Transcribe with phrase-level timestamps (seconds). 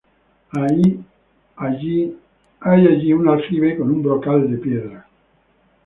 [0.53, 0.99] Hay
[1.57, 2.17] allí
[3.13, 5.07] un aljibe con un brocal de piedra.